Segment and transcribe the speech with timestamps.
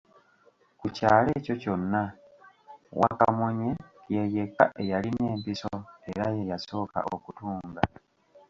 [0.79, 2.03] Ku kyalo ekyo kyonna,
[2.99, 3.69] Wakamunye
[4.13, 5.71] ye yekka eyalina empiso
[6.09, 7.81] era ye yasooka okutunga.